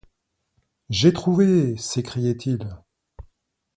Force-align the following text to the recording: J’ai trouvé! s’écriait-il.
J’ai 0.89 1.13
trouvé! 1.13 1.77
s’écriait-il. 1.77 2.75